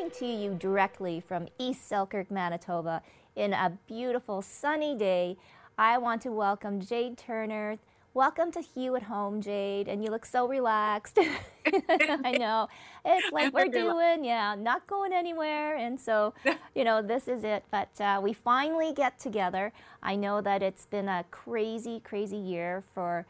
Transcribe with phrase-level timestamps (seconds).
[0.00, 3.02] Coming to you directly from East Selkirk, Manitoba,
[3.36, 5.36] in a beautiful sunny day,
[5.76, 7.76] I want to welcome Jade Turner.
[8.14, 11.18] Welcome to Hue at Home, Jade, and you look so relaxed.
[11.66, 12.68] I know.
[13.04, 15.76] It's like we're doing, yeah, not going anywhere.
[15.76, 16.32] And so,
[16.74, 17.64] you know, this is it.
[17.70, 19.70] But uh, we finally get together.
[20.02, 23.26] I know that it's been a crazy, crazy year for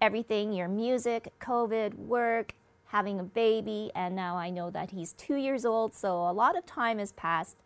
[0.00, 2.54] everything your music, COVID, work,
[2.88, 6.56] having a baby, and now I know that he's two years old, so a lot
[6.56, 7.56] of time has passed.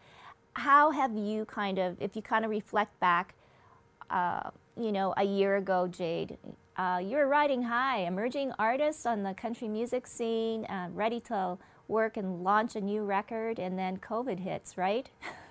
[0.54, 3.34] How have you kind of, if you kind of reflect back,
[4.10, 6.36] uh, you know, a year ago, Jade,
[6.76, 11.56] uh, you were riding high, emerging artist on the country music scene, uh, ready to
[11.88, 15.08] work and launch a new record, and then COVID hits, right?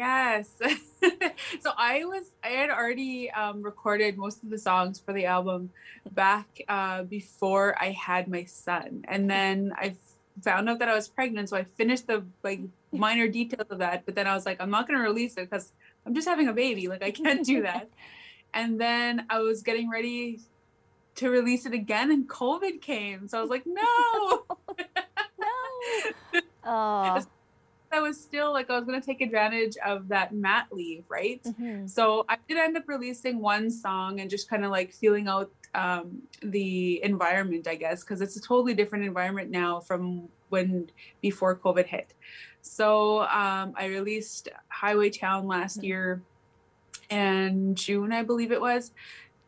[0.00, 0.48] Yes.
[1.60, 5.72] so I was I had already um, recorded most of the songs for the album
[6.12, 9.96] back uh, before I had my son, and then I
[10.40, 11.50] found out that I was pregnant.
[11.50, 12.60] So I finished the like
[12.92, 15.50] minor details of that, but then I was like, I'm not going to release it
[15.50, 15.70] because
[16.06, 16.88] I'm just having a baby.
[16.88, 17.90] Like I can't do that.
[18.54, 20.40] and then I was getting ready
[21.16, 23.28] to release it again, and COVID came.
[23.28, 24.44] So I was like, no.
[25.38, 26.40] no.
[26.64, 27.22] Oh.
[28.10, 31.40] Was still like I was gonna take advantage of that mat leave, right?
[31.44, 31.86] Mm-hmm.
[31.86, 35.52] So I did end up releasing one song and just kind of like feeling out
[35.76, 40.90] um, the environment, I guess, because it's a totally different environment now from when
[41.20, 42.14] before COVID hit.
[42.62, 45.86] So um, I released Highway Town last mm-hmm.
[45.86, 46.22] year,
[47.10, 48.90] and June, I believe it was,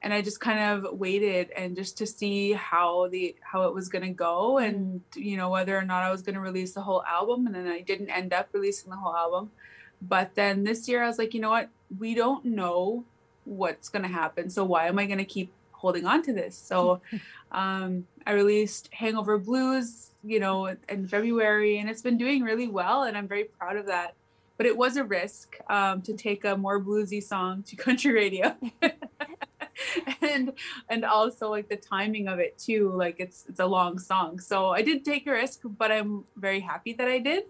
[0.02, 3.88] and I just kind of waited and just to see how the how it was
[3.88, 6.80] going to go and you know whether or not I was going to release the
[6.80, 9.50] whole album and then I didn't end up releasing the whole album.
[10.00, 11.70] But then this year I was like you know what?
[11.98, 13.04] We don't know
[13.44, 16.56] what's going to happen so why am I going to keep holding on to this?
[16.56, 17.00] So
[17.52, 23.04] um, I released Hangover Blues you know in February and it's been doing really well
[23.04, 24.14] and I'm very proud of that.
[24.56, 28.56] But it was a risk um, to take a more bluesy song to country radio
[30.32, 30.52] and
[30.88, 34.38] and also like the timing of it too like it's it's a long song.
[34.40, 37.44] So i did take a risk but i'm very happy that i did.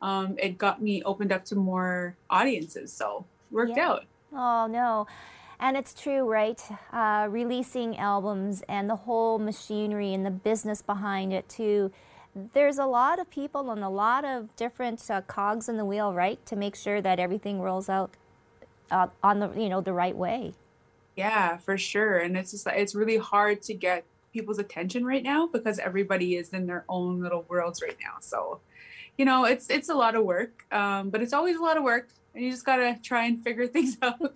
[0.00, 3.88] Um, it got me opened up to more audiences so worked yeah.
[3.88, 4.04] out.
[4.32, 5.06] Oh no.
[5.60, 6.60] And it's true right?
[6.92, 11.92] Uh, releasing albums and the whole machinery and the business behind it too.
[12.54, 16.12] There's a lot of people and a lot of different uh, cogs in the wheel
[16.14, 16.44] right?
[16.46, 18.10] To make sure that everything rolls out
[18.90, 20.54] uh, on the you know the right way
[21.16, 22.18] yeah, for sure.
[22.18, 26.50] And it's just it's really hard to get people's attention right now because everybody is
[26.50, 28.16] in their own little worlds right now.
[28.20, 28.60] So,
[29.18, 31.84] you know, it's it's a lot of work, um, but it's always a lot of
[31.84, 34.20] work, and you just gotta try and figure things out.
[34.20, 34.30] oh,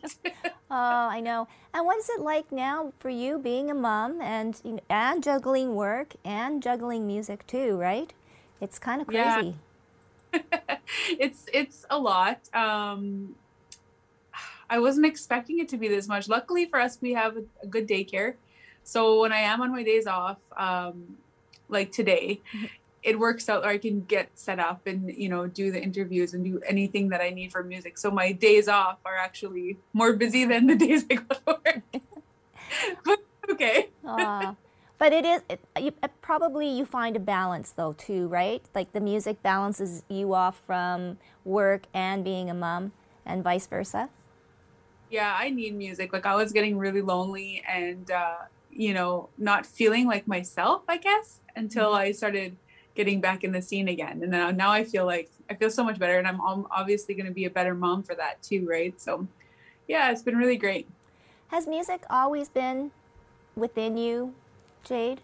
[0.71, 1.49] I know.
[1.73, 6.15] And what is it like now for you being a mom and and juggling work
[6.25, 7.77] and juggling music too?
[7.77, 8.13] Right?
[8.61, 9.57] It's kind of crazy.
[10.33, 10.41] Yeah.
[11.09, 12.41] it's it's a lot.
[12.55, 13.35] Um,
[14.69, 16.29] I wasn't expecting it to be this much.
[16.29, 18.35] Luckily for us, we have a, good daycare.
[18.85, 21.17] So when I am on my days off, um,
[21.69, 22.41] like today,
[23.03, 23.65] it works out.
[23.65, 27.09] Or I can get set up and you know do the interviews and do anything
[27.11, 27.99] that I need for music.
[27.99, 31.83] So my days off are actually more busy than the days I go to work.
[33.05, 33.19] but
[33.51, 33.89] okay.
[34.05, 38.63] but it is it, you, probably you find a balance though too, right?
[38.75, 42.93] Like the music balances you off from work and being a mom,
[43.25, 44.11] and vice versa
[45.11, 48.37] yeah i need music like i was getting really lonely and uh
[48.71, 52.09] you know not feeling like myself i guess until mm-hmm.
[52.09, 52.57] i started
[52.95, 55.85] getting back in the scene again and now, now i feel like i feel so
[55.85, 59.01] much better and i'm obviously going to be a better mom for that too right
[59.01, 59.27] so
[59.89, 60.89] yeah, it's been really great.
[61.49, 62.91] Has music always been
[63.55, 64.35] within you,
[64.85, 65.21] Jade?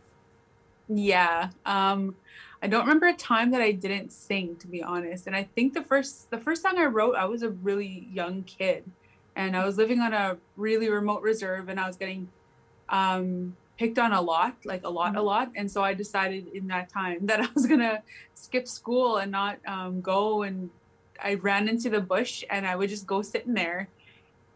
[0.89, 1.51] Yeah.
[1.67, 2.15] Um,
[2.63, 5.27] I don't remember a time that I didn't sing, to be honest.
[5.27, 8.45] And I think the first the first song I wrote, I was a really young
[8.45, 8.85] kid,
[9.37, 12.29] and I was living on a really remote reserve, and I was getting
[12.89, 15.19] um, picked on a lot, like a lot, mm-hmm.
[15.19, 15.51] a lot.
[15.57, 18.03] And so I decided in that time that I was gonna
[18.35, 20.43] skip school and not um, go.
[20.43, 20.71] And
[21.23, 23.89] I ran into the bush, and I would just go sitting there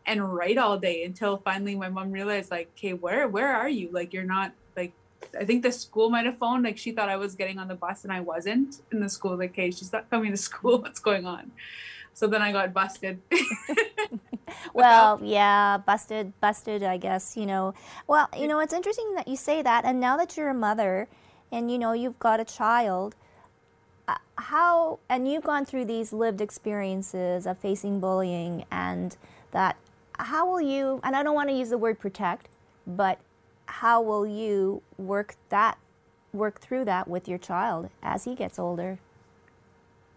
[0.04, 3.90] and write all day until finally my mom realized, like, "Okay, where where are you?
[3.92, 4.92] Like, you're not like
[5.38, 6.64] I think the school might have phoned.
[6.64, 9.36] Like she thought I was getting on the bus and I wasn't in the school.
[9.36, 10.78] Like, hey, she's not coming to school.
[10.78, 11.50] What's going on?
[12.16, 13.20] So then I got busted.
[14.72, 16.82] well, yeah, busted, busted.
[16.82, 17.74] I guess you know.
[18.06, 19.84] Well, you know, it's interesting that you say that.
[19.84, 21.08] And now that you're a mother,
[21.52, 23.16] and you know you've got a child,
[24.08, 29.18] uh, how and you've gone through these lived experiences of facing bullying and
[29.50, 29.76] that.
[30.18, 31.00] How will you?
[31.04, 32.48] And I don't want to use the word protect,
[32.86, 33.18] but
[33.66, 35.76] how will you work that
[36.32, 39.00] work through that with your child as he gets older?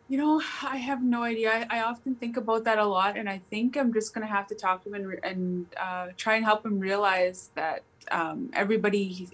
[0.09, 1.51] You know, I have no idea.
[1.51, 4.47] I, I often think about that a lot, and I think I'm just gonna have
[4.47, 9.29] to talk to him and, and uh, try and help him realize that um, everybody,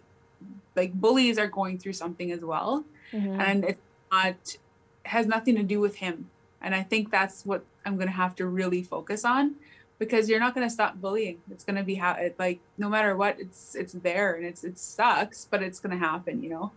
[0.76, 2.84] like bullies, are going through something as well,
[3.14, 3.40] mm-hmm.
[3.40, 3.82] and it's
[4.12, 4.58] not
[5.06, 6.30] has nothing to do with him.
[6.62, 9.56] And I think that's what I'm gonna have to really focus on
[9.98, 11.40] because you're not going to stop bullying.
[11.50, 14.64] It's going to be how it like no matter what it's it's there and it's
[14.64, 16.72] it sucks but it's going to happen you know?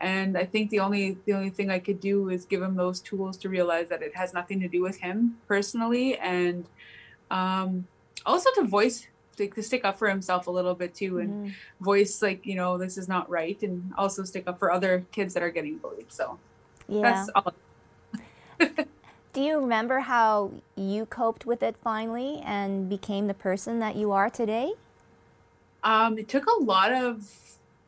[0.00, 3.00] And i think the only the only thing i could do is give him those
[3.00, 6.66] tools to realize that it has nothing to do with him personally and
[7.30, 7.86] um
[8.26, 9.06] also to voice
[9.36, 11.54] to, to stick up for himself a little bit too and mm.
[11.80, 15.34] voice like you know this is not right and also stick up for other kids
[15.34, 16.38] that are getting bullied so
[16.88, 17.00] yeah.
[17.02, 17.54] that's all
[19.34, 24.12] Do you remember how you coped with it finally and became the person that you
[24.12, 24.74] are today?
[25.82, 27.28] Um, it took a lot of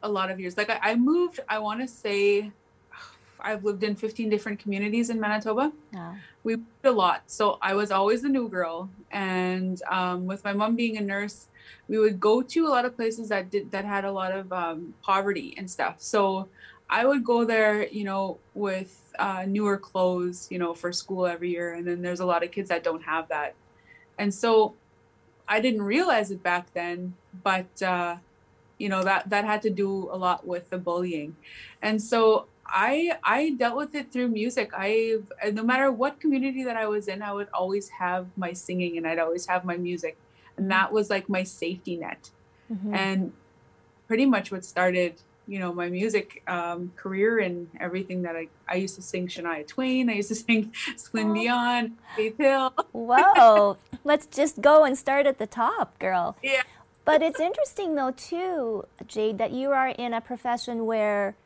[0.02, 0.56] a lot of years.
[0.56, 2.50] Like I, I moved, I want to say,
[3.40, 5.72] I've lived in 15 different communities in Manitoba.
[5.92, 6.16] Yeah.
[6.42, 8.90] We moved a lot, so I was always the new girl.
[9.12, 11.46] And um, with my mom being a nurse,
[11.86, 14.52] we would go to a lot of places that did that had a lot of
[14.52, 15.96] um, poverty and stuff.
[15.98, 16.48] So
[16.88, 21.50] I would go there, you know, with uh, newer clothes, you know, for school every
[21.50, 21.74] year.
[21.74, 23.54] And then there's a lot of kids that don't have that.
[24.18, 24.74] And so
[25.48, 28.16] I didn't realize it back then, but, uh,
[28.78, 31.36] you know, that, that had to do a lot with the bullying.
[31.82, 34.70] And so I, I dealt with it through music.
[34.76, 35.18] I,
[35.52, 39.06] no matter what community that I was in, I would always have my singing and
[39.06, 40.16] I'd always have my music.
[40.56, 42.30] And that was like my safety net.
[42.72, 42.94] Mm-hmm.
[42.94, 43.32] And
[44.08, 48.76] pretty much what started you know my music um, career and everything that I I
[48.76, 50.10] used to sing Shania Twain.
[50.10, 51.34] I used to sing Celine oh.
[51.34, 52.72] Dion, Faith Hill.
[52.92, 53.76] Whoa!
[54.04, 56.36] Let's just go and start at the top, girl.
[56.42, 56.62] Yeah.
[57.04, 61.36] But it's interesting though too, Jade, that you are in a profession where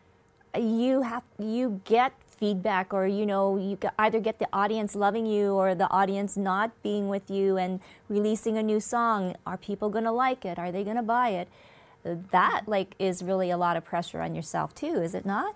[0.58, 5.52] you have you get feedback or you know you either get the audience loving you
[5.52, 10.04] or the audience not being with you and releasing a new song are people going
[10.04, 11.46] to like it are they going to buy it
[12.02, 15.54] that like is really a lot of pressure on yourself too, is it not?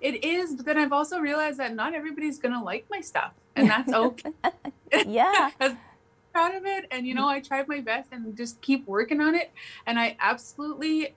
[0.00, 3.68] It is, but then I've also realized that not everybody's gonna like my stuff, and
[3.70, 4.32] that's okay.
[5.06, 5.50] yeah.
[6.32, 9.34] proud of it, and you know, I tried my best and just keep working on
[9.34, 9.50] it,
[9.86, 11.14] and I absolutely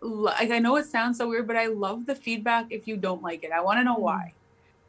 [0.00, 0.50] like.
[0.50, 2.66] I know it sounds so weird, but I love the feedback.
[2.70, 4.02] If you don't like it, I want to know mm-hmm.
[4.02, 4.32] why,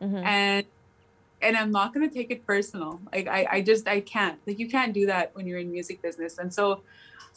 [0.01, 0.17] mm-hmm.
[0.17, 0.65] and
[1.45, 3.01] and I'm not gonna take it personal.
[3.13, 4.39] Like I, I just I can't.
[4.45, 6.81] Like you can't do that when you're in music business, and so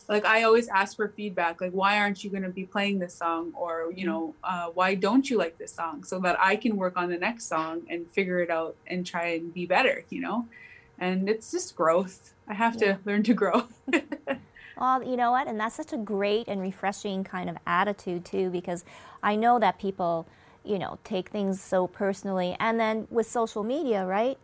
[0.08, 3.14] like I always ask for feedback, like why aren't you going to be playing this
[3.14, 4.06] song, or you mm-hmm.
[4.06, 7.18] know, uh, why don't you like this song, so that I can work on the
[7.18, 10.46] next song and figure it out and try and be better, you know.
[10.98, 12.32] And it's just growth.
[12.48, 12.94] I have yeah.
[12.94, 13.68] to learn to grow.
[14.80, 18.48] well, you know what, and that's such a great and refreshing kind of attitude too,
[18.48, 18.84] because
[19.22, 20.26] I know that people,
[20.68, 24.38] you know, take things so personally, and then with social media, right?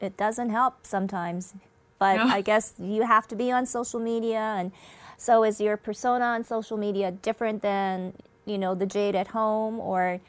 [0.00, 1.54] It doesn't help sometimes
[1.98, 2.26] but no.
[2.26, 4.56] I guess you have to be on social media.
[4.58, 4.72] And
[5.16, 8.12] so, is your persona on social media different than
[8.44, 10.20] you know the Jade at home, or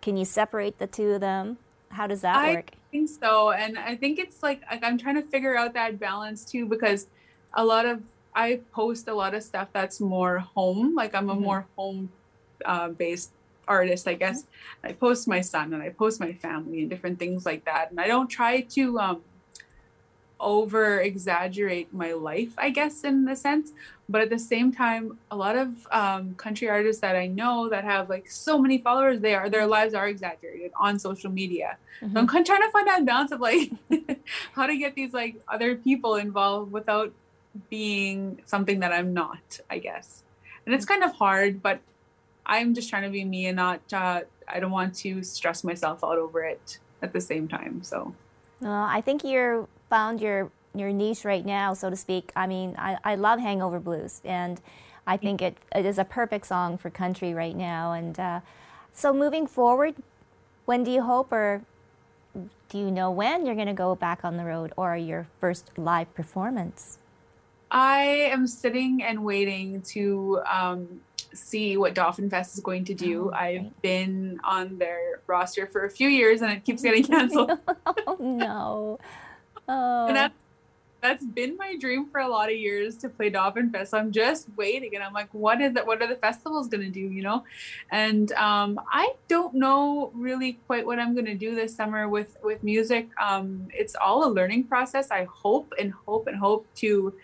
[0.00, 1.58] can you separate the two of them?
[1.90, 2.70] How does that I work?
[2.72, 5.98] I think so, and I think it's like, like I'm trying to figure out that
[5.98, 7.06] balance too because
[7.54, 8.02] a lot of
[8.34, 11.42] I post a lot of stuff that's more home, like I'm a mm-hmm.
[11.42, 12.10] more home
[12.64, 13.32] uh, based
[13.68, 14.42] artist, I guess.
[14.42, 14.86] Mm-hmm.
[14.86, 18.00] I post my son and I post my family and different things like that, and
[18.00, 19.22] I don't try to um,
[20.42, 23.72] over exaggerate my life, I guess, in a sense.
[24.08, 27.84] But at the same time, a lot of um, country artists that I know that
[27.84, 31.78] have like so many followers, they are their lives are exaggerated on social media.
[32.02, 32.14] Mm-hmm.
[32.14, 33.70] So I'm trying to find that balance of like
[34.52, 37.12] how to get these like other people involved without
[37.70, 40.22] being something that I'm not, I guess.
[40.66, 41.80] And it's kind of hard, but
[42.52, 46.04] I'm just trying to be me and not, uh, I don't want to stress myself
[46.04, 47.82] out over it at the same time.
[47.82, 48.14] So,
[48.60, 52.32] well, I think you're found your your niche right now, so to speak.
[52.34, 54.60] I mean, I, I love Hangover Blues, and
[55.06, 57.92] I think it, it is a perfect song for country right now.
[57.92, 58.40] And uh,
[58.92, 59.94] so, moving forward,
[60.64, 61.62] when do you hope, or
[62.68, 65.78] do you know when you're going to go back on the road, or your first
[65.78, 66.98] live performance?
[67.70, 71.00] I am sitting and waiting to um,
[71.34, 73.30] see what Dauphin Fest is going to do.
[73.32, 73.82] Oh, I've right.
[73.82, 77.52] been on their roster for a few years and it keeps getting canceled.
[78.06, 78.98] oh no.
[79.68, 80.06] Oh.
[80.08, 80.32] and that,
[81.00, 83.90] that's been my dream for a lot of years to play Dauphin Fest.
[83.90, 85.86] So I'm just waiting and I'm like, what is that?
[85.86, 87.00] What are the festivals going to do?
[87.00, 87.44] You know?
[87.90, 92.36] And um, I don't know really quite what I'm going to do this summer with,
[92.42, 93.08] with music.
[93.20, 95.10] Um, it's all a learning process.
[95.10, 97.14] I hope and hope and hope to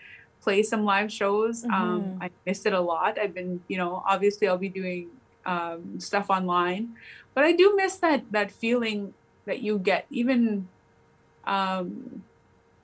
[0.41, 1.63] play some live shows.
[1.65, 1.83] Um, mm-hmm.
[1.83, 3.19] Um, I missed it a lot.
[3.19, 5.09] I've been, you know, obviously I'll be doing
[5.45, 6.95] um, stuff online,
[7.33, 9.13] but I do miss that that feeling
[9.45, 10.67] that you get even
[11.45, 12.23] um,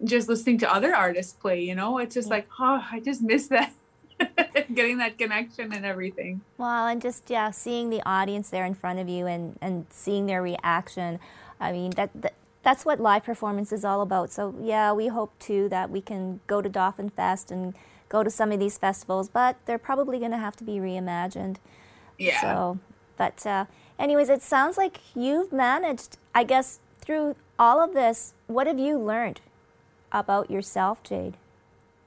[0.03, 1.61] just listening to other artists play.
[1.61, 2.35] You know, it's just yeah.
[2.35, 3.71] like, oh, I just miss that.
[4.73, 8.97] getting that connection and everything well and just yeah seeing the audience there in front
[8.97, 11.19] of you and and seeing their reaction
[11.59, 12.33] i mean that, that
[12.65, 14.31] that's what live performance is all about.
[14.31, 17.75] So yeah, we hope too that we can go to Dauphin Fest and
[18.09, 21.57] go to some of these festivals, but they're probably going to have to be reimagined.
[22.17, 22.41] Yeah.
[22.41, 22.79] So,
[23.17, 23.65] but uh,
[23.99, 26.17] anyways, it sounds like you've managed.
[26.33, 29.41] I guess through all of this, what have you learned
[30.11, 31.37] about yourself, Jade?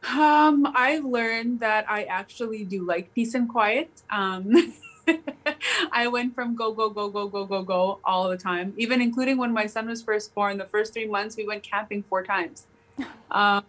[0.09, 3.91] Um, I learned that I actually do like peace and quiet.
[4.11, 4.53] Um,
[5.93, 9.39] I went from go, go, go, go, go, go, go all the time, even including
[9.39, 10.59] when my son was first born.
[10.59, 12.67] The first three months, we went camping four times.
[13.31, 13.65] Um,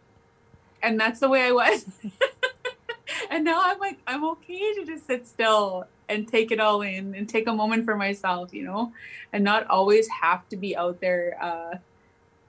[0.81, 1.85] and that's the way I was.
[3.29, 7.13] and now I'm like, I'm okay to just sit still and take it all in
[7.13, 8.93] and take a moment for myself, you know,
[9.33, 11.77] and not always have to be out there uh,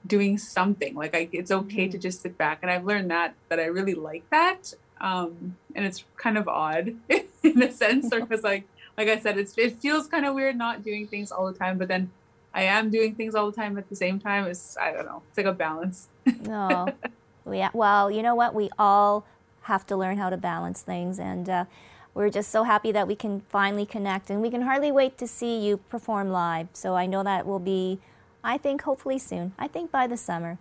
[0.07, 0.95] doing something.
[0.95, 2.01] Like, I, it's okay to mm-hmm.
[2.01, 2.59] just sit back.
[2.61, 4.73] And I've learned that, that I really like that.
[5.01, 6.95] Um, and it's kind of odd
[7.43, 8.65] in a sense, because like
[8.97, 11.77] like I said, it's it feels kind of weird not doing things all the time,
[11.77, 12.11] but then
[12.53, 14.45] I am doing things all the time at the same time.
[14.47, 15.23] It's I don't know.
[15.29, 16.07] It's like a balance.
[16.41, 16.87] no,
[17.51, 17.69] yeah.
[17.73, 18.53] Well, you know what?
[18.53, 19.25] We all
[19.63, 21.65] have to learn how to balance things, and uh,
[22.13, 25.27] we're just so happy that we can finally connect, and we can hardly wait to
[25.27, 26.67] see you perform live.
[26.73, 27.99] So I know that will be,
[28.43, 29.53] I think, hopefully soon.
[29.57, 30.57] I think by the summer,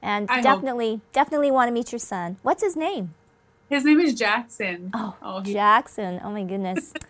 [0.00, 1.12] and I definitely, hope.
[1.12, 2.36] definitely want to meet your son.
[2.42, 3.14] What's his name?
[3.68, 4.90] His name is Jackson.
[4.92, 6.20] Oh, oh Jackson.
[6.22, 6.92] Oh my goodness.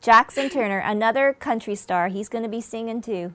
[0.00, 2.08] Jackson Turner, another country star.
[2.08, 3.32] He's going to be singing too.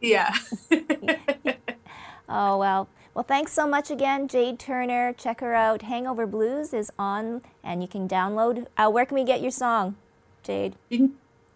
[0.00, 0.34] Yeah.
[2.28, 2.88] oh, well.
[3.12, 5.12] Well, thanks so much again, Jade Turner.
[5.12, 5.82] Check her out.
[5.82, 8.66] Hangover Blues is on, and you can download.
[8.76, 9.96] Uh, where can we get your song,
[10.44, 10.76] Jade?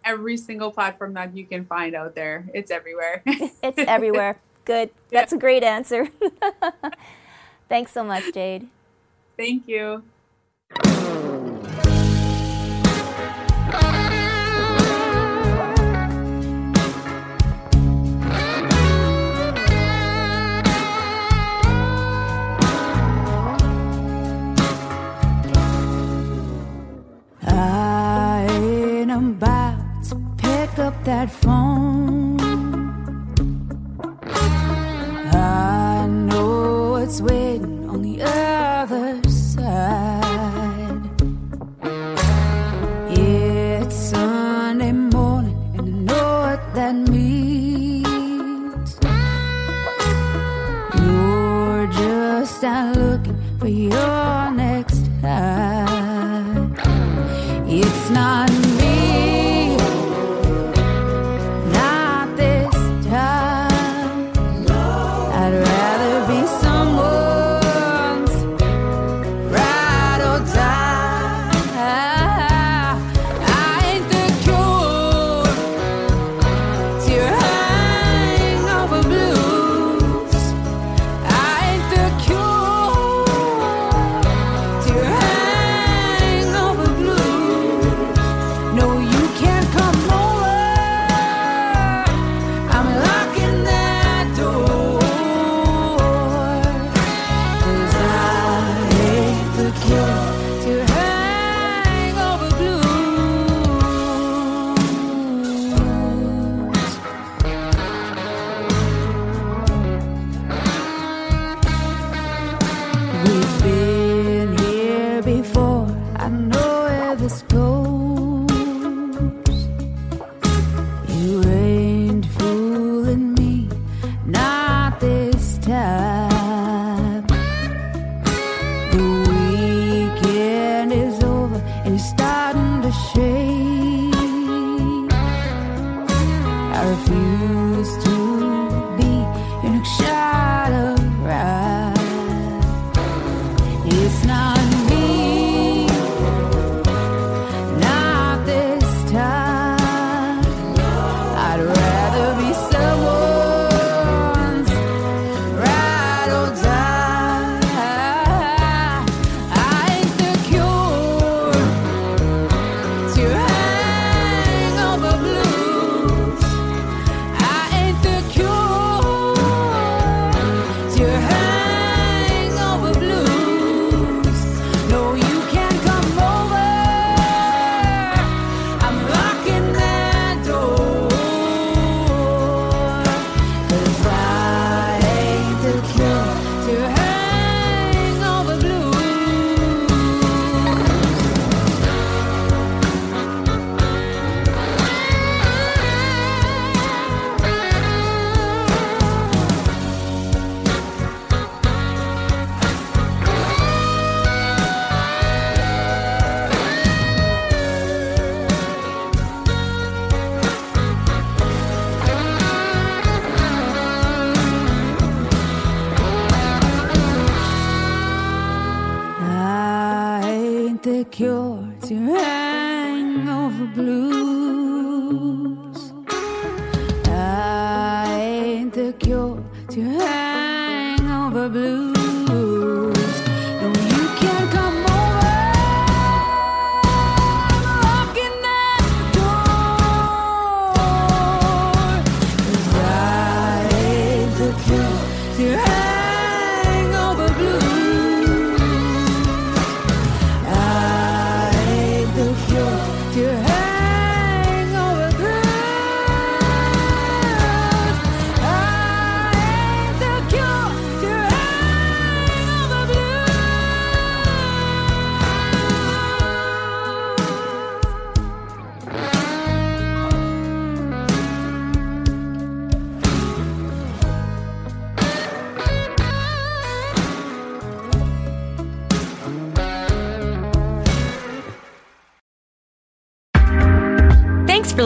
[0.03, 2.45] Every single platform that you can find out there.
[2.53, 3.23] It's everywhere.
[3.25, 4.37] it's everywhere.
[4.65, 4.89] Good.
[5.11, 5.37] That's yeah.
[5.37, 6.09] a great answer.
[7.69, 8.67] thanks so much, Jade.
[9.37, 10.03] Thank you.
[52.63, 56.67] Out looking for your next high.
[57.67, 58.54] It's not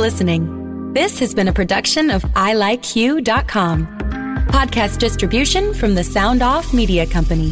[0.09, 0.91] listening.
[0.91, 3.85] This has been a production of ilikeyou.com.
[4.47, 7.51] Podcast distribution from the Sound Off Media Company.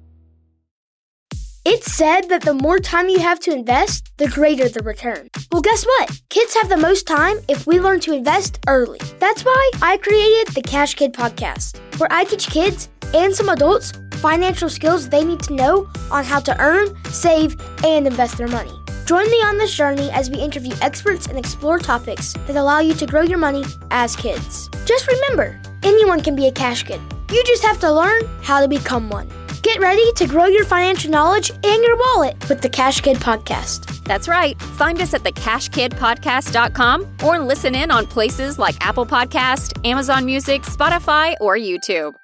[1.63, 5.29] It's said that the more time you have to invest, the greater the return.
[5.51, 6.19] Well, guess what?
[6.29, 8.99] Kids have the most time if we learn to invest early.
[9.19, 13.93] That's why I created the Cash Kid podcast, where I teach kids and some adults
[14.13, 18.73] financial skills they need to know on how to earn, save, and invest their money.
[19.05, 22.95] Join me on this journey as we interview experts and explore topics that allow you
[22.95, 24.67] to grow your money as kids.
[24.85, 27.01] Just remember, anyone can be a cash kid.
[27.31, 29.29] You just have to learn how to become one.
[29.61, 34.03] Get ready to grow your financial knowledge and your wallet with the Cash Kid podcast.
[34.05, 34.59] That's right.
[34.59, 41.35] Find us at thecashkidpodcast.com or listen in on places like Apple Podcast, Amazon Music, Spotify,
[41.39, 42.15] or YouTube.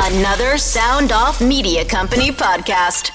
[0.00, 3.10] Another Sound Off Media Company podcast.